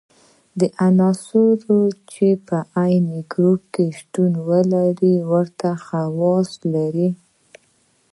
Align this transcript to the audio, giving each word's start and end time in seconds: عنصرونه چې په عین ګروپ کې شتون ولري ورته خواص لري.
عنصرونه 0.83 1.77
چې 2.11 2.27
په 2.47 2.57
عین 2.77 3.05
ګروپ 3.31 3.61
کې 3.73 3.85
شتون 3.99 4.31
ولري 4.47 5.15
ورته 5.31 5.69
خواص 5.83 6.49
لري. 6.73 7.09